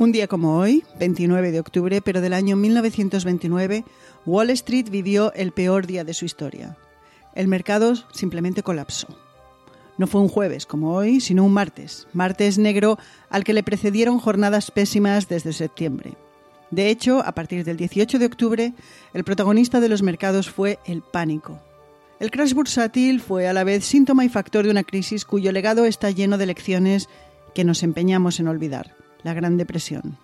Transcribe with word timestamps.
Un 0.00 0.12
día 0.12 0.28
como 0.28 0.58
hoy, 0.58 0.84
29 1.00 1.50
de 1.50 1.58
octubre, 1.58 2.00
pero 2.00 2.20
del 2.20 2.32
año 2.32 2.54
1929, 2.54 3.84
Wall 4.26 4.50
Street 4.50 4.90
vivió 4.90 5.32
el 5.32 5.50
peor 5.50 5.88
día 5.88 6.04
de 6.04 6.14
su 6.14 6.24
historia. 6.24 6.76
El 7.34 7.48
mercado 7.48 7.94
simplemente 8.12 8.62
colapsó. 8.62 9.08
No 9.96 10.06
fue 10.06 10.20
un 10.20 10.28
jueves 10.28 10.66
como 10.66 10.94
hoy, 10.94 11.20
sino 11.20 11.42
un 11.42 11.52
martes, 11.52 12.06
martes 12.12 12.58
negro 12.58 12.96
al 13.28 13.42
que 13.42 13.52
le 13.52 13.64
precedieron 13.64 14.20
jornadas 14.20 14.70
pésimas 14.70 15.26
desde 15.26 15.52
septiembre. 15.52 16.14
De 16.70 16.90
hecho, 16.90 17.18
a 17.26 17.32
partir 17.32 17.64
del 17.64 17.76
18 17.76 18.20
de 18.20 18.26
octubre, 18.26 18.74
el 19.14 19.24
protagonista 19.24 19.80
de 19.80 19.88
los 19.88 20.02
mercados 20.02 20.48
fue 20.48 20.78
el 20.86 21.02
pánico. 21.02 21.60
El 22.20 22.30
crash 22.30 22.54
bursátil 22.54 23.20
fue 23.20 23.48
a 23.48 23.52
la 23.52 23.64
vez 23.64 23.84
síntoma 23.84 24.24
y 24.24 24.28
factor 24.28 24.64
de 24.64 24.70
una 24.70 24.84
crisis 24.84 25.24
cuyo 25.24 25.50
legado 25.50 25.86
está 25.86 26.12
lleno 26.12 26.38
de 26.38 26.46
lecciones 26.46 27.08
que 27.52 27.64
nos 27.64 27.82
empeñamos 27.82 28.38
en 28.38 28.46
olvidar 28.46 28.94
la 29.22 29.34
Gran 29.34 29.56
Depresión. 29.56 30.18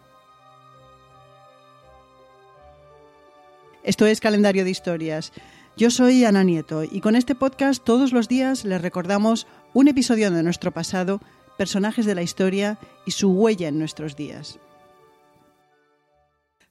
Esto 3.83 4.07
es 4.07 4.21
Calendario 4.21 4.65
de 4.65 4.71
Historias. 4.71 5.33
Yo 5.77 5.91
soy 5.91 6.25
Ana 6.25 6.43
Nieto 6.43 6.85
y 6.85 7.01
con 7.01 7.17
este 7.17 7.35
podcast 7.35 7.85
todos 7.85 8.13
los 8.13 8.29
días 8.29 8.65
les 8.65 8.81
recordamos 8.81 9.47
un 9.75 9.89
episodio 9.89 10.31
de 10.31 10.43
nuestro 10.43 10.73
pasado, 10.73 11.21
personajes 11.59 12.07
de 12.07 12.15
la 12.15 12.23
historia 12.23 12.79
y 13.05 13.11
su 13.11 13.33
huella 13.33 13.69
en 13.69 13.79
nuestros 13.79 14.17
días. 14.17 14.59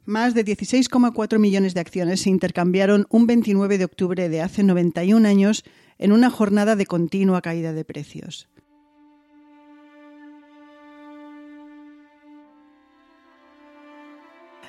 Más 0.06 0.34
de 0.34 0.44
16,4 0.44 1.40
millones 1.40 1.74
de 1.74 1.82
acciones 1.82 2.22
se 2.22 2.30
intercambiaron 2.30 3.06
un 3.10 3.28
29 3.28 3.78
de 3.78 3.86
octubre 3.86 4.28
de 4.28 4.42
hace 4.42 4.64
91 4.64 5.28
años 5.28 5.64
en 5.98 6.12
una 6.12 6.30
jornada 6.30 6.76
de 6.76 6.86
continua 6.86 7.42
caída 7.42 7.72
de 7.74 7.86
precios. 7.86 8.50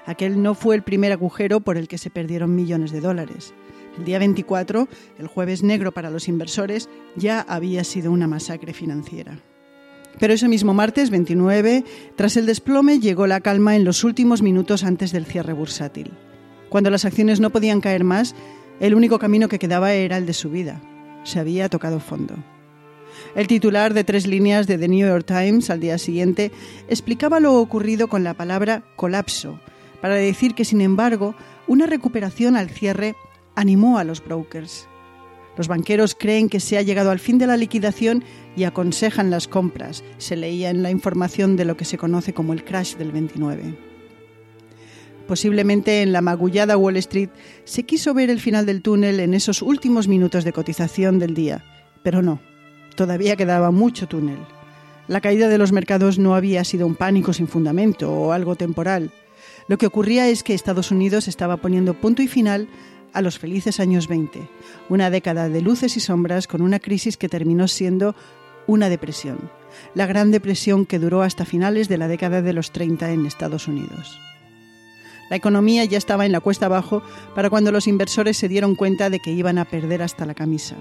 Aquel 0.06 0.42
no 0.42 0.54
fue 0.54 0.74
el 0.76 0.82
primer 0.82 1.12
agujero 1.12 1.60
por 1.60 1.76
el 1.76 1.88
que 1.88 1.98
se 1.98 2.10
perdieron 2.10 2.54
millones 2.54 2.92
de 2.92 3.00
dólares. 3.00 3.54
El 3.98 4.04
día 4.04 4.18
24, 4.18 4.88
el 5.18 5.26
jueves 5.26 5.62
negro 5.62 5.92
para 5.92 6.10
los 6.10 6.28
inversores, 6.28 6.88
ya 7.16 7.40
había 7.40 7.84
sido 7.84 8.10
una 8.10 8.26
masacre 8.26 8.72
financiera. 8.72 9.38
Pero 10.18 10.34
ese 10.34 10.48
mismo 10.48 10.74
martes 10.74 11.10
29, 11.10 11.84
tras 12.16 12.36
el 12.36 12.46
desplome, 12.46 13.00
llegó 13.00 13.26
la 13.26 13.40
calma 13.40 13.76
en 13.76 13.84
los 13.84 14.04
últimos 14.04 14.42
minutos 14.42 14.84
antes 14.84 15.12
del 15.12 15.26
cierre 15.26 15.52
bursátil. 15.52 16.12
Cuando 16.68 16.90
las 16.90 17.04
acciones 17.04 17.40
no 17.40 17.50
podían 17.50 17.80
caer 17.80 18.04
más, 18.04 18.34
el 18.80 18.94
único 18.94 19.18
camino 19.18 19.48
que 19.48 19.58
quedaba 19.58 19.92
era 19.92 20.16
el 20.16 20.26
de 20.26 20.32
subida. 20.32 20.80
Se 21.24 21.38
había 21.38 21.68
tocado 21.68 22.00
fondo. 22.00 22.34
El 23.34 23.46
titular 23.46 23.94
de 23.94 24.04
tres 24.04 24.26
líneas 24.26 24.66
de 24.66 24.78
The 24.78 24.88
New 24.88 25.06
York 25.06 25.26
Times 25.26 25.70
al 25.70 25.80
día 25.80 25.98
siguiente 25.98 26.52
explicaba 26.88 27.40
lo 27.40 27.54
ocurrido 27.54 28.08
con 28.08 28.24
la 28.24 28.34
palabra 28.34 28.82
colapso, 28.96 29.60
para 30.04 30.16
decir 30.16 30.54
que, 30.54 30.66
sin 30.66 30.82
embargo, 30.82 31.34
una 31.66 31.86
recuperación 31.86 32.56
al 32.56 32.68
cierre 32.68 33.16
animó 33.54 33.96
a 33.96 34.04
los 34.04 34.22
brokers. 34.22 34.86
Los 35.56 35.66
banqueros 35.66 36.14
creen 36.14 36.50
que 36.50 36.60
se 36.60 36.76
ha 36.76 36.82
llegado 36.82 37.10
al 37.10 37.18
fin 37.18 37.38
de 37.38 37.46
la 37.46 37.56
liquidación 37.56 38.22
y 38.54 38.64
aconsejan 38.64 39.30
las 39.30 39.48
compras, 39.48 40.04
se 40.18 40.36
leía 40.36 40.68
en 40.68 40.82
la 40.82 40.90
información 40.90 41.56
de 41.56 41.64
lo 41.64 41.78
que 41.78 41.86
se 41.86 41.96
conoce 41.96 42.34
como 42.34 42.52
el 42.52 42.64
crash 42.64 42.96
del 42.96 43.12
29. 43.12 43.78
Posiblemente 45.26 46.02
en 46.02 46.12
la 46.12 46.20
magullada 46.20 46.76
Wall 46.76 46.98
Street 46.98 47.30
se 47.64 47.84
quiso 47.84 48.12
ver 48.12 48.28
el 48.28 48.40
final 48.40 48.66
del 48.66 48.82
túnel 48.82 49.20
en 49.20 49.32
esos 49.32 49.62
últimos 49.62 50.06
minutos 50.06 50.44
de 50.44 50.52
cotización 50.52 51.18
del 51.18 51.32
día, 51.32 51.64
pero 52.02 52.20
no, 52.20 52.42
todavía 52.94 53.36
quedaba 53.36 53.70
mucho 53.70 54.06
túnel. 54.06 54.40
La 55.08 55.22
caída 55.22 55.48
de 55.48 55.56
los 55.56 55.72
mercados 55.72 56.18
no 56.18 56.34
había 56.34 56.62
sido 56.64 56.86
un 56.86 56.94
pánico 56.94 57.32
sin 57.32 57.48
fundamento 57.48 58.12
o 58.12 58.32
algo 58.32 58.54
temporal. 58.54 59.10
Lo 59.66 59.78
que 59.78 59.86
ocurría 59.86 60.28
es 60.28 60.42
que 60.42 60.54
Estados 60.54 60.90
Unidos 60.90 61.26
estaba 61.26 61.56
poniendo 61.56 61.94
punto 61.94 62.22
y 62.22 62.28
final 62.28 62.68
a 63.14 63.22
los 63.22 63.38
felices 63.38 63.80
años 63.80 64.08
20, 64.08 64.48
una 64.90 65.08
década 65.08 65.48
de 65.48 65.62
luces 65.62 65.96
y 65.96 66.00
sombras 66.00 66.46
con 66.46 66.60
una 66.60 66.80
crisis 66.80 67.16
que 67.16 67.28
terminó 67.28 67.66
siendo 67.68 68.14
una 68.66 68.88
depresión, 68.88 69.50
la 69.94 70.06
Gran 70.06 70.30
Depresión 70.30 70.84
que 70.84 70.98
duró 70.98 71.22
hasta 71.22 71.44
finales 71.44 71.88
de 71.88 71.98
la 71.98 72.08
década 72.08 72.42
de 72.42 72.52
los 72.52 72.72
30 72.72 73.12
en 73.12 73.26
Estados 73.26 73.68
Unidos. 73.68 74.18
La 75.30 75.36
economía 75.36 75.84
ya 75.84 75.96
estaba 75.96 76.26
en 76.26 76.32
la 76.32 76.40
cuesta 76.40 76.66
abajo 76.66 77.02
para 77.34 77.48
cuando 77.48 77.72
los 77.72 77.86
inversores 77.86 78.36
se 78.36 78.48
dieron 78.48 78.74
cuenta 78.74 79.08
de 79.08 79.20
que 79.20 79.32
iban 79.32 79.56
a 79.58 79.64
perder 79.64 80.02
hasta 80.02 80.26
la 80.26 80.34
camisa. 80.34 80.76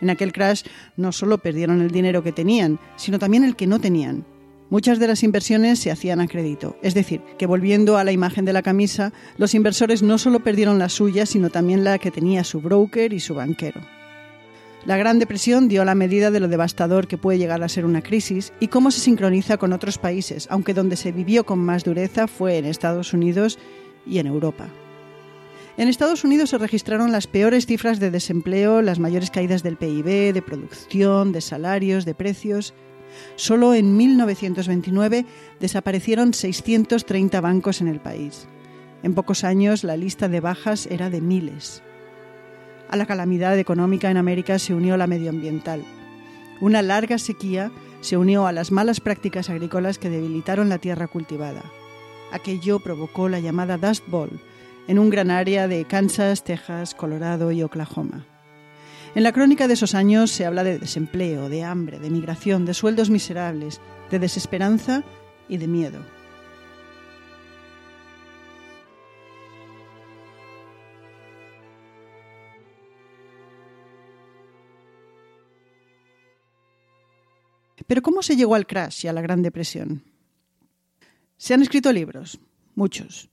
En 0.00 0.10
aquel 0.10 0.32
crash 0.32 0.64
no 0.96 1.12
solo 1.12 1.38
perdieron 1.38 1.80
el 1.80 1.90
dinero 1.90 2.24
que 2.24 2.32
tenían, 2.32 2.80
sino 2.96 3.18
también 3.18 3.44
el 3.44 3.54
que 3.54 3.68
no 3.68 3.78
tenían, 3.78 4.24
Muchas 4.70 5.00
de 5.00 5.08
las 5.08 5.24
inversiones 5.24 5.80
se 5.80 5.90
hacían 5.90 6.20
a 6.20 6.28
crédito, 6.28 6.76
es 6.80 6.94
decir, 6.94 7.20
que 7.38 7.46
volviendo 7.46 7.96
a 7.98 8.04
la 8.04 8.12
imagen 8.12 8.44
de 8.44 8.52
la 8.52 8.62
camisa, 8.62 9.12
los 9.36 9.56
inversores 9.56 10.00
no 10.00 10.16
solo 10.16 10.44
perdieron 10.44 10.78
la 10.78 10.88
suya, 10.88 11.26
sino 11.26 11.50
también 11.50 11.82
la 11.82 11.98
que 11.98 12.12
tenía 12.12 12.44
su 12.44 12.60
broker 12.60 13.12
y 13.12 13.18
su 13.18 13.34
banquero. 13.34 13.80
La 14.86 14.96
Gran 14.96 15.18
Depresión 15.18 15.68
dio 15.68 15.84
la 15.84 15.96
medida 15.96 16.30
de 16.30 16.38
lo 16.38 16.46
devastador 16.46 17.08
que 17.08 17.18
puede 17.18 17.38
llegar 17.38 17.60
a 17.64 17.68
ser 17.68 17.84
una 17.84 18.00
crisis 18.00 18.52
y 18.60 18.68
cómo 18.68 18.92
se 18.92 19.00
sincroniza 19.00 19.56
con 19.56 19.72
otros 19.72 19.98
países, 19.98 20.46
aunque 20.50 20.72
donde 20.72 20.94
se 20.94 21.10
vivió 21.10 21.44
con 21.44 21.58
más 21.58 21.82
dureza 21.82 22.28
fue 22.28 22.56
en 22.56 22.64
Estados 22.64 23.12
Unidos 23.12 23.58
y 24.06 24.18
en 24.20 24.28
Europa. 24.28 24.68
En 25.76 25.88
Estados 25.88 26.22
Unidos 26.22 26.50
se 26.50 26.58
registraron 26.58 27.10
las 27.10 27.26
peores 27.26 27.66
cifras 27.66 27.98
de 27.98 28.12
desempleo, 28.12 28.82
las 28.82 29.00
mayores 29.00 29.30
caídas 29.30 29.64
del 29.64 29.76
PIB, 29.76 30.32
de 30.32 30.42
producción, 30.42 31.32
de 31.32 31.40
salarios, 31.40 32.04
de 32.04 32.14
precios. 32.14 32.72
Solo 33.36 33.74
en 33.74 33.96
1929 33.96 35.26
desaparecieron 35.60 36.34
630 36.34 37.40
bancos 37.40 37.80
en 37.80 37.88
el 37.88 38.00
país. 38.00 38.46
En 39.02 39.14
pocos 39.14 39.44
años 39.44 39.84
la 39.84 39.96
lista 39.96 40.28
de 40.28 40.40
bajas 40.40 40.86
era 40.86 41.10
de 41.10 41.20
miles. 41.20 41.82
A 42.88 42.96
la 42.96 43.06
calamidad 43.06 43.58
económica 43.58 44.10
en 44.10 44.16
América 44.16 44.58
se 44.58 44.74
unió 44.74 44.96
la 44.96 45.06
medioambiental. 45.06 45.84
Una 46.60 46.82
larga 46.82 47.18
sequía 47.18 47.70
se 48.00 48.16
unió 48.16 48.46
a 48.46 48.52
las 48.52 48.72
malas 48.72 49.00
prácticas 49.00 49.48
agrícolas 49.48 49.98
que 49.98 50.10
debilitaron 50.10 50.68
la 50.68 50.78
tierra 50.78 51.06
cultivada. 51.06 51.62
Aquello 52.32 52.80
provocó 52.80 53.28
la 53.28 53.40
llamada 53.40 53.78
Dust 53.78 54.06
Bowl 54.08 54.40
en 54.88 54.98
un 54.98 55.10
gran 55.10 55.30
área 55.30 55.68
de 55.68 55.84
Kansas, 55.84 56.44
Texas, 56.44 56.94
Colorado 56.94 57.52
y 57.52 57.62
Oklahoma. 57.62 58.26
En 59.12 59.24
la 59.24 59.32
crónica 59.32 59.66
de 59.66 59.74
esos 59.74 59.96
años 59.96 60.30
se 60.30 60.46
habla 60.46 60.62
de 60.62 60.78
desempleo, 60.78 61.48
de 61.48 61.64
hambre, 61.64 61.98
de 61.98 62.10
migración, 62.10 62.64
de 62.64 62.74
sueldos 62.74 63.10
miserables, 63.10 63.80
de 64.08 64.20
desesperanza 64.20 65.02
y 65.48 65.56
de 65.56 65.66
miedo. 65.66 65.98
Pero 77.88 78.02
¿cómo 78.02 78.22
se 78.22 78.36
llegó 78.36 78.54
al 78.54 78.68
crash 78.68 79.04
y 79.04 79.08
a 79.08 79.12
la 79.12 79.20
Gran 79.20 79.42
Depresión? 79.42 80.04
Se 81.36 81.54
han 81.54 81.62
escrito 81.62 81.92
libros, 81.92 82.38
muchos, 82.76 83.28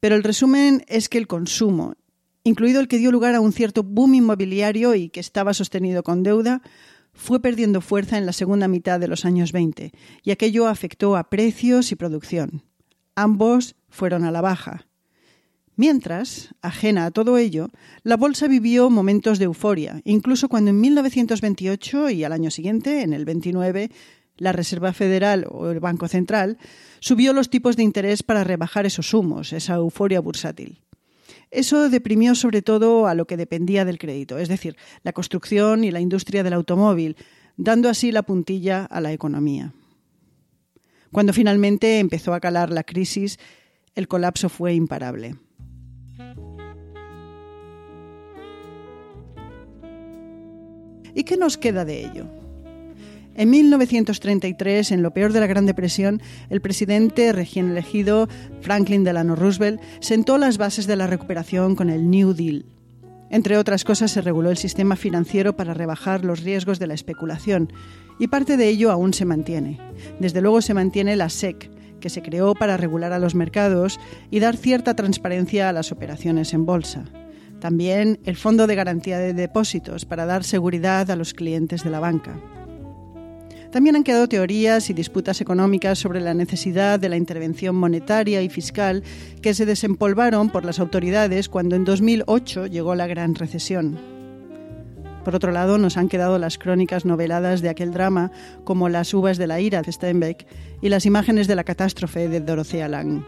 pero 0.00 0.14
el 0.14 0.22
resumen 0.22 0.82
es 0.88 1.10
que 1.10 1.18
el 1.18 1.26
consumo 1.26 1.94
incluido 2.44 2.80
el 2.80 2.88
que 2.88 2.98
dio 2.98 3.10
lugar 3.10 3.34
a 3.34 3.40
un 3.40 3.52
cierto 3.52 3.82
boom 3.82 4.14
inmobiliario 4.14 4.94
y 4.94 5.08
que 5.08 5.20
estaba 5.20 5.54
sostenido 5.54 6.02
con 6.02 6.22
deuda, 6.22 6.62
fue 7.14 7.40
perdiendo 7.40 7.80
fuerza 7.80 8.18
en 8.18 8.26
la 8.26 8.32
segunda 8.32 8.68
mitad 8.68 9.00
de 9.00 9.08
los 9.08 9.24
años 9.24 9.52
20 9.52 9.92
y 10.22 10.30
aquello 10.30 10.66
afectó 10.66 11.16
a 11.16 11.30
precios 11.30 11.92
y 11.92 11.96
producción. 11.96 12.62
Ambos 13.14 13.76
fueron 13.88 14.24
a 14.24 14.30
la 14.30 14.40
baja. 14.40 14.86
Mientras, 15.76 16.54
ajena 16.62 17.06
a 17.06 17.10
todo 17.10 17.36
ello, 17.36 17.68
la 18.04 18.16
bolsa 18.16 18.46
vivió 18.46 18.90
momentos 18.90 19.38
de 19.38 19.46
euforia, 19.46 20.00
incluso 20.04 20.48
cuando 20.48 20.70
en 20.70 20.80
1928 20.80 22.10
y 22.10 22.22
al 22.22 22.32
año 22.32 22.50
siguiente, 22.50 23.02
en 23.02 23.12
el 23.12 23.24
29, 23.24 23.90
la 24.36 24.52
Reserva 24.52 24.92
Federal 24.92 25.46
o 25.50 25.70
el 25.70 25.80
Banco 25.80 26.06
Central 26.06 26.58
subió 27.00 27.32
los 27.32 27.50
tipos 27.50 27.76
de 27.76 27.82
interés 27.82 28.22
para 28.22 28.44
rebajar 28.44 28.86
esos 28.86 29.14
humos, 29.14 29.52
esa 29.52 29.74
euforia 29.74 30.20
bursátil. 30.20 30.83
Eso 31.54 31.88
deprimió 31.88 32.34
sobre 32.34 32.62
todo 32.62 33.06
a 33.06 33.14
lo 33.14 33.26
que 33.26 33.36
dependía 33.36 33.84
del 33.84 33.98
crédito, 33.98 34.38
es 34.38 34.48
decir, 34.48 34.76
la 35.04 35.12
construcción 35.12 35.84
y 35.84 35.92
la 35.92 36.00
industria 36.00 36.42
del 36.42 36.52
automóvil, 36.52 37.16
dando 37.56 37.88
así 37.88 38.10
la 38.10 38.24
puntilla 38.24 38.84
a 38.84 39.00
la 39.00 39.12
economía. 39.12 39.72
Cuando 41.12 41.32
finalmente 41.32 42.00
empezó 42.00 42.34
a 42.34 42.40
calar 42.40 42.70
la 42.70 42.82
crisis, 42.82 43.38
el 43.94 44.08
colapso 44.08 44.48
fue 44.48 44.74
imparable. 44.74 45.36
¿Y 51.14 51.22
qué 51.22 51.36
nos 51.36 51.56
queda 51.56 51.84
de 51.84 52.04
ello? 52.04 52.43
En 53.36 53.50
1933, 53.50 54.92
en 54.92 55.02
lo 55.02 55.12
peor 55.12 55.32
de 55.32 55.40
la 55.40 55.48
Gran 55.48 55.66
Depresión, 55.66 56.22
el 56.50 56.60
presidente 56.60 57.32
recién 57.32 57.70
elegido, 57.70 58.28
Franklin 58.60 59.02
Delano 59.02 59.34
Roosevelt, 59.34 59.80
sentó 60.00 60.38
las 60.38 60.56
bases 60.56 60.86
de 60.86 60.96
la 60.96 61.08
recuperación 61.08 61.74
con 61.74 61.90
el 61.90 62.08
New 62.10 62.32
Deal. 62.34 62.66
Entre 63.30 63.58
otras 63.58 63.82
cosas, 63.82 64.12
se 64.12 64.20
reguló 64.20 64.50
el 64.50 64.56
sistema 64.56 64.94
financiero 64.94 65.56
para 65.56 65.74
rebajar 65.74 66.24
los 66.24 66.44
riesgos 66.44 66.78
de 66.78 66.86
la 66.86 66.94
especulación, 66.94 67.72
y 68.20 68.28
parte 68.28 68.56
de 68.56 68.68
ello 68.68 68.92
aún 68.92 69.12
se 69.12 69.24
mantiene. 69.24 69.80
Desde 70.20 70.40
luego 70.40 70.62
se 70.62 70.74
mantiene 70.74 71.16
la 71.16 71.28
SEC, 71.28 71.70
que 71.98 72.10
se 72.10 72.22
creó 72.22 72.54
para 72.54 72.76
regular 72.76 73.12
a 73.12 73.18
los 73.18 73.34
mercados 73.34 73.98
y 74.30 74.38
dar 74.38 74.56
cierta 74.56 74.94
transparencia 74.94 75.68
a 75.68 75.72
las 75.72 75.90
operaciones 75.90 76.54
en 76.54 76.66
bolsa. 76.66 77.04
También 77.60 78.20
el 78.24 78.36
Fondo 78.36 78.66
de 78.66 78.74
Garantía 78.74 79.18
de 79.18 79.32
Depósitos 79.32 80.04
para 80.04 80.26
dar 80.26 80.44
seguridad 80.44 81.10
a 81.10 81.16
los 81.16 81.34
clientes 81.34 81.82
de 81.82 81.90
la 81.90 81.98
banca. 82.00 82.38
También 83.74 83.96
han 83.96 84.04
quedado 84.04 84.28
teorías 84.28 84.88
y 84.88 84.92
disputas 84.92 85.40
económicas 85.40 85.98
sobre 85.98 86.20
la 86.20 86.32
necesidad 86.32 87.00
de 87.00 87.08
la 87.08 87.16
intervención 87.16 87.74
monetaria 87.74 88.40
y 88.40 88.48
fiscal 88.48 89.02
que 89.42 89.52
se 89.52 89.66
desempolvaron 89.66 90.48
por 90.48 90.64
las 90.64 90.78
autoridades 90.78 91.48
cuando 91.48 91.74
en 91.74 91.84
2008 91.84 92.68
llegó 92.68 92.94
la 92.94 93.08
gran 93.08 93.34
recesión. 93.34 93.98
Por 95.24 95.34
otro 95.34 95.50
lado, 95.50 95.76
nos 95.76 95.96
han 95.96 96.08
quedado 96.08 96.38
las 96.38 96.56
crónicas 96.56 97.04
noveladas 97.04 97.62
de 97.62 97.68
aquel 97.68 97.92
drama, 97.92 98.30
como 98.62 98.88
Las 98.88 99.12
uvas 99.12 99.38
de 99.38 99.48
la 99.48 99.58
ira 99.60 99.82
de 99.82 99.90
Steinbeck 99.90 100.46
y 100.80 100.88
las 100.88 101.04
imágenes 101.04 101.48
de 101.48 101.56
la 101.56 101.64
catástrofe 101.64 102.28
de 102.28 102.38
Dorothea 102.38 102.86
Lang. 102.86 103.24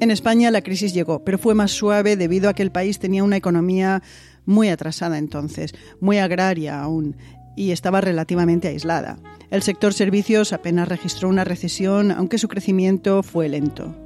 En 0.00 0.10
España 0.10 0.50
la 0.50 0.62
crisis 0.62 0.94
llegó, 0.94 1.22
pero 1.24 1.36
fue 1.36 1.54
más 1.54 1.72
suave 1.72 2.16
debido 2.16 2.48
a 2.48 2.54
que 2.54 2.62
el 2.62 2.72
país 2.72 2.98
tenía 2.98 3.22
una 3.22 3.36
economía 3.36 4.02
muy 4.46 4.70
atrasada 4.70 5.18
entonces, 5.18 5.74
muy 6.00 6.16
agraria 6.16 6.80
aún, 6.80 7.16
y 7.58 7.72
estaba 7.72 8.00
relativamente 8.00 8.68
aislada. 8.68 9.18
El 9.50 9.62
sector 9.62 9.92
servicios 9.92 10.52
apenas 10.52 10.86
registró 10.86 11.28
una 11.28 11.42
recesión, 11.42 12.12
aunque 12.12 12.38
su 12.38 12.46
crecimiento 12.46 13.24
fue 13.24 13.48
lento. 13.48 13.96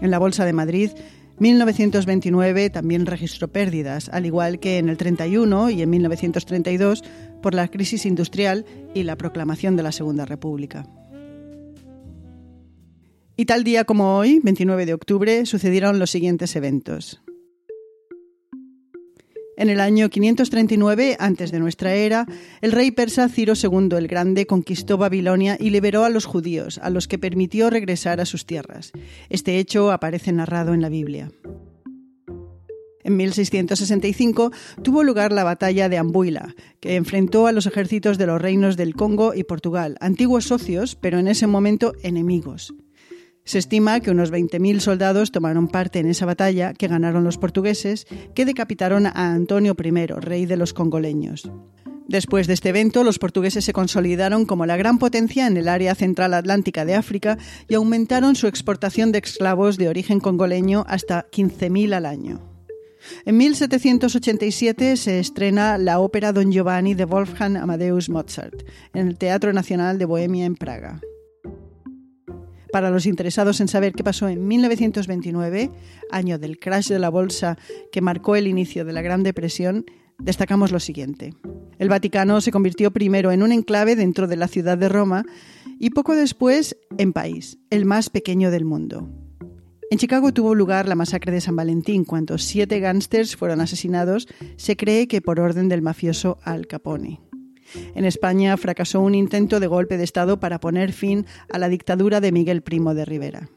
En 0.00 0.10
la 0.10 0.18
Bolsa 0.18 0.44
de 0.44 0.52
Madrid, 0.52 0.90
1929 1.38 2.68
también 2.70 3.06
registró 3.06 3.46
pérdidas, 3.46 4.08
al 4.08 4.26
igual 4.26 4.58
que 4.58 4.78
en 4.78 4.88
el 4.88 4.96
31 4.96 5.70
y 5.70 5.82
en 5.82 5.90
1932 5.90 7.04
por 7.42 7.54
la 7.54 7.68
crisis 7.68 8.06
industrial 8.06 8.64
y 8.92 9.04
la 9.04 9.16
proclamación 9.16 9.76
de 9.76 9.84
la 9.84 9.92
Segunda 9.92 10.24
República. 10.24 10.84
Y 13.36 13.44
tal 13.44 13.62
día 13.62 13.84
como 13.84 14.16
hoy, 14.16 14.40
29 14.42 14.84
de 14.84 14.94
octubre, 14.94 15.46
sucedieron 15.46 16.00
los 16.00 16.10
siguientes 16.10 16.56
eventos. 16.56 17.22
En 19.56 19.70
el 19.70 19.80
año 19.80 20.10
539 20.10 21.16
antes 21.18 21.50
de 21.50 21.60
nuestra 21.60 21.94
era, 21.94 22.26
el 22.60 22.72
rey 22.72 22.90
persa 22.90 23.30
Ciro 23.30 23.54
II 23.60 23.96
el 23.96 24.06
Grande 24.06 24.46
conquistó 24.46 24.98
Babilonia 24.98 25.56
y 25.58 25.70
liberó 25.70 26.04
a 26.04 26.10
los 26.10 26.26
judíos, 26.26 26.78
a 26.82 26.90
los 26.90 27.08
que 27.08 27.18
permitió 27.18 27.70
regresar 27.70 28.20
a 28.20 28.26
sus 28.26 28.44
tierras. 28.44 28.92
Este 29.30 29.58
hecho 29.58 29.92
aparece 29.92 30.30
narrado 30.32 30.74
en 30.74 30.82
la 30.82 30.90
Biblia. 30.90 31.30
En 33.02 33.16
1665 33.16 34.52
tuvo 34.82 35.04
lugar 35.04 35.32
la 35.32 35.44
batalla 35.44 35.88
de 35.88 35.96
Ambuila, 35.96 36.54
que 36.80 36.96
enfrentó 36.96 37.46
a 37.46 37.52
los 37.52 37.64
ejércitos 37.66 38.18
de 38.18 38.26
los 38.26 38.42
reinos 38.42 38.76
del 38.76 38.94
Congo 38.94 39.32
y 39.32 39.44
Portugal, 39.44 39.96
antiguos 40.00 40.44
socios, 40.44 40.96
pero 40.96 41.18
en 41.18 41.28
ese 41.28 41.46
momento 41.46 41.94
enemigos. 42.02 42.74
Se 43.46 43.58
estima 43.58 44.00
que 44.00 44.10
unos 44.10 44.32
20.000 44.32 44.80
soldados 44.80 45.30
tomaron 45.30 45.68
parte 45.68 46.00
en 46.00 46.08
esa 46.08 46.26
batalla 46.26 46.74
que 46.74 46.88
ganaron 46.88 47.22
los 47.22 47.38
portugueses, 47.38 48.06
que 48.34 48.44
decapitaron 48.44 49.06
a 49.06 49.12
Antonio 49.32 49.76
I, 49.78 50.06
rey 50.06 50.46
de 50.46 50.56
los 50.56 50.74
congoleños. 50.74 51.48
Después 52.08 52.48
de 52.48 52.54
este 52.54 52.70
evento, 52.70 53.04
los 53.04 53.20
portugueses 53.20 53.64
se 53.64 53.72
consolidaron 53.72 54.46
como 54.46 54.66
la 54.66 54.76
gran 54.76 54.98
potencia 54.98 55.46
en 55.46 55.56
el 55.56 55.68
área 55.68 55.94
central 55.94 56.34
atlántica 56.34 56.84
de 56.84 56.96
África 56.96 57.38
y 57.68 57.74
aumentaron 57.74 58.34
su 58.34 58.48
exportación 58.48 59.12
de 59.12 59.18
esclavos 59.18 59.76
de 59.76 59.88
origen 59.88 60.18
congoleño 60.18 60.84
hasta 60.88 61.30
15.000 61.30 61.94
al 61.94 62.06
año. 62.06 62.40
En 63.26 63.36
1787 63.36 64.96
se 64.96 65.20
estrena 65.20 65.78
la 65.78 66.00
ópera 66.00 66.32
Don 66.32 66.50
Giovanni 66.50 66.94
de 66.94 67.04
Wolfgang 67.04 67.56
Amadeus 67.56 68.08
Mozart 68.08 68.64
en 68.92 69.06
el 69.06 69.16
Teatro 69.16 69.52
Nacional 69.52 69.98
de 69.98 70.04
Bohemia 70.04 70.46
en 70.46 70.56
Praga. 70.56 71.00
Para 72.72 72.90
los 72.90 73.06
interesados 73.06 73.60
en 73.60 73.68
saber 73.68 73.92
qué 73.92 74.04
pasó 74.04 74.28
en 74.28 74.46
1929, 74.46 75.70
año 76.10 76.38
del 76.38 76.58
crash 76.58 76.88
de 76.88 76.98
la 76.98 77.10
bolsa 77.10 77.56
que 77.92 78.00
marcó 78.00 78.36
el 78.36 78.46
inicio 78.46 78.84
de 78.84 78.92
la 78.92 79.02
Gran 79.02 79.22
Depresión, 79.22 79.84
destacamos 80.18 80.72
lo 80.72 80.80
siguiente. 80.80 81.34
El 81.78 81.88
Vaticano 81.88 82.40
se 82.40 82.52
convirtió 82.52 82.90
primero 82.90 83.30
en 83.32 83.42
un 83.42 83.52
enclave 83.52 83.96
dentro 83.96 84.26
de 84.26 84.36
la 84.36 84.48
ciudad 84.48 84.78
de 84.78 84.88
Roma 84.88 85.24
y 85.78 85.90
poco 85.90 86.14
después 86.14 86.76
en 86.98 87.12
país, 87.12 87.58
el 87.70 87.84
más 87.84 88.10
pequeño 88.10 88.50
del 88.50 88.64
mundo. 88.64 89.08
En 89.88 89.98
Chicago 89.98 90.32
tuvo 90.32 90.54
lugar 90.54 90.88
la 90.88 90.96
masacre 90.96 91.30
de 91.30 91.40
San 91.40 91.54
Valentín, 91.54 92.04
cuando 92.04 92.38
siete 92.38 92.80
gángsters 92.80 93.36
fueron 93.36 93.60
asesinados, 93.60 94.26
se 94.56 94.76
cree 94.76 95.06
que 95.06 95.20
por 95.20 95.38
orden 95.38 95.68
del 95.68 95.82
mafioso 95.82 96.38
Al 96.42 96.66
Capone. 96.66 97.20
En 97.94 98.04
España 98.04 98.56
fracasó 98.56 99.00
un 99.00 99.14
intento 99.14 99.60
de 99.60 99.66
golpe 99.66 99.96
de 99.96 100.04
Estado 100.04 100.38
para 100.40 100.60
poner 100.60 100.92
fin 100.92 101.26
a 101.52 101.58
la 101.58 101.68
dictadura 101.68 102.20
de 102.20 102.32
Miguel 102.32 102.62
Primo 102.62 102.94
de 102.94 103.04
Rivera. 103.04 103.48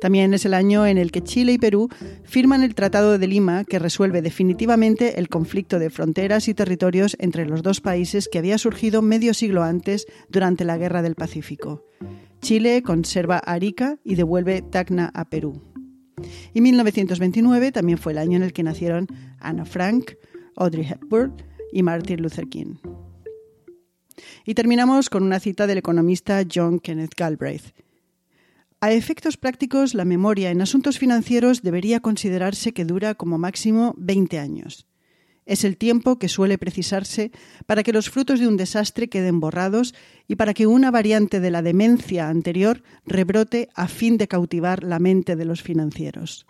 También 0.00 0.34
es 0.34 0.44
el 0.44 0.54
año 0.54 0.86
en 0.86 0.98
el 0.98 1.12
que 1.12 1.22
Chile 1.22 1.52
y 1.52 1.58
Perú 1.58 1.88
firman 2.24 2.62
el 2.62 2.74
Tratado 2.74 3.18
de 3.18 3.26
Lima 3.26 3.64
que 3.64 3.78
resuelve 3.78 4.22
definitivamente 4.22 5.18
el 5.18 5.28
conflicto 5.28 5.78
de 5.78 5.90
fronteras 5.90 6.48
y 6.48 6.54
territorios 6.54 7.16
entre 7.20 7.46
los 7.46 7.62
dos 7.62 7.80
países 7.80 8.28
que 8.28 8.38
había 8.38 8.58
surgido 8.58 9.02
medio 9.02 9.34
siglo 9.34 9.62
antes 9.62 10.06
durante 10.28 10.64
la 10.64 10.76
Guerra 10.76 11.02
del 11.02 11.14
Pacífico. 11.14 11.84
Chile 12.40 12.82
conserva 12.82 13.38
Arica 13.38 13.98
y 14.04 14.14
devuelve 14.14 14.62
Tacna 14.62 15.10
a 15.14 15.28
Perú. 15.28 15.62
Y 16.54 16.60
1929 16.60 17.72
también 17.72 17.98
fue 17.98 18.12
el 18.12 18.18
año 18.18 18.36
en 18.36 18.42
el 18.42 18.52
que 18.52 18.62
nacieron 18.62 19.06
Anna 19.38 19.64
Frank, 19.64 20.12
Audrey 20.56 20.86
Hepburn, 20.86 21.34
y 21.72 21.82
Martin 21.82 22.22
Luther 22.22 22.48
King. 22.48 22.76
Y 24.44 24.54
terminamos 24.54 25.10
con 25.10 25.22
una 25.22 25.40
cita 25.40 25.66
del 25.66 25.78
economista 25.78 26.42
John 26.52 26.78
Kenneth 26.78 27.14
Galbraith. 27.16 27.74
A 28.80 28.92
efectos 28.92 29.36
prácticos, 29.36 29.94
la 29.94 30.04
memoria 30.04 30.50
en 30.50 30.60
asuntos 30.60 30.98
financieros 30.98 31.62
debería 31.62 32.00
considerarse 32.00 32.72
que 32.72 32.84
dura 32.84 33.14
como 33.14 33.38
máximo 33.38 33.94
20 33.96 34.38
años. 34.38 34.86
Es 35.46 35.64
el 35.64 35.76
tiempo 35.76 36.18
que 36.18 36.28
suele 36.28 36.58
precisarse 36.58 37.30
para 37.66 37.82
que 37.84 37.92
los 37.92 38.10
frutos 38.10 38.40
de 38.40 38.48
un 38.48 38.56
desastre 38.56 39.08
queden 39.08 39.38
borrados 39.38 39.94
y 40.26 40.34
para 40.34 40.54
que 40.54 40.66
una 40.66 40.90
variante 40.90 41.40
de 41.40 41.50
la 41.50 41.62
demencia 41.62 42.28
anterior 42.28 42.82
rebrote 43.06 43.68
a 43.74 43.86
fin 43.86 44.18
de 44.18 44.28
cautivar 44.28 44.82
la 44.82 44.98
mente 44.98 45.36
de 45.36 45.44
los 45.44 45.62
financieros. 45.62 46.46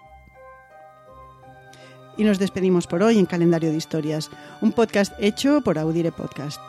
Y 2.17 2.25
nos 2.25 2.39
despedimos 2.39 2.87
por 2.87 3.03
hoy 3.03 3.19
en 3.19 3.27
Calendario 3.27 3.71
de 3.71 3.77
Historias, 3.77 4.31
un 4.61 4.73
podcast 4.73 5.13
hecho 5.19 5.61
por 5.61 5.79
Audire 5.79 6.13
Podcast. 6.13 6.61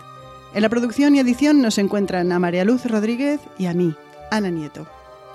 En 0.54 0.62
la 0.62 0.70
producción 0.70 1.16
y 1.16 1.20
edición 1.20 1.62
nos 1.62 1.78
encuentran 1.78 2.32
a 2.32 2.40
María 2.40 2.66
Luz 2.66 2.86
Rodríguez 2.86 3.40
y 3.58 3.68
a 3.68 3.74
mí, 3.74 3.96
Ana 4.32 4.50
Nieto. 4.50 4.88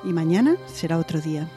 Y 0.05 0.13
mañana 0.13 0.57
será 0.67 0.99
otro 0.99 1.21
día. 1.21 1.49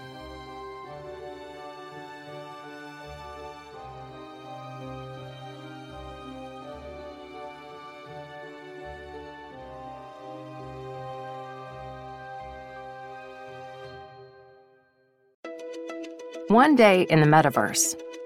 One 16.47 16.75
day 16.75 17.07
in 17.09 17.19
the 17.19 17.25
metaverse. 17.25 18.04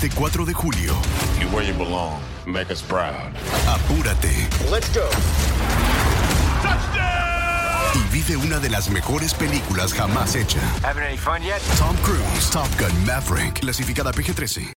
Este 0.00 0.14
4 0.14 0.44
de 0.44 0.54
julio. 0.54 0.94
You 1.40 1.48
where 1.48 1.66
you 1.66 1.74
belong. 1.76 2.20
Make 2.46 2.70
us 2.70 2.80
proud. 2.80 3.34
Apúrate. 3.66 4.46
Let's 4.70 4.88
go. 4.94 5.08
Touchdown! 6.62 7.28
y 7.94 8.12
vive 8.12 8.36
una 8.36 8.58
de 8.58 8.70
las 8.70 8.90
mejores 8.90 9.34
películas 9.34 9.92
jamás 9.92 10.36
hecha. 10.36 10.60
Having 10.82 11.02
any 11.02 11.16
fun 11.16 11.42
yet? 11.42 11.60
Tom 11.78 11.96
Cruise, 12.04 12.50
Top 12.50 12.68
Gun 12.78 12.92
Maverick, 13.06 13.60
clasificada 13.60 14.12
PG-13. 14.12 14.66